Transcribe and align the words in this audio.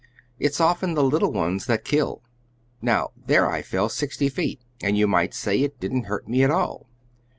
"It's 0.39 0.59
often 0.59 0.95
the 0.95 1.03
little 1.03 1.31
ones 1.31 1.67
that 1.67 1.85
kill. 1.85 2.23
Now, 2.81 3.11
there 3.27 3.47
I 3.47 3.61
fell 3.61 3.87
sixty 3.87 4.29
feet, 4.29 4.59
and 4.81 4.97
you 4.97 5.05
might 5.05 5.35
say 5.35 5.59
it 5.59 5.79
didn't 5.79 6.05
hurt 6.05 6.27
me 6.27 6.41
at 6.43 6.49
all. 6.49 6.87